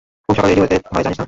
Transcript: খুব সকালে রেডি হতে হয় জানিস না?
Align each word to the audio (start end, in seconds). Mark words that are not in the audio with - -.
খুব 0.29 0.35
সকালে 0.37 0.51
রেডি 0.51 0.61
হতে 0.65 0.75
হয় 0.87 1.03
জানিস 1.03 1.09
না? 1.09 1.19